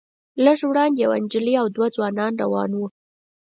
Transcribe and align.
لږ 0.43 0.59
وړاندې 0.69 1.01
یوه 1.05 1.17
نجلۍ 1.23 1.55
او 1.61 1.67
دوه 1.75 1.87
ځوانان 1.95 2.33
روان 2.41 2.71
وو. 2.73 2.87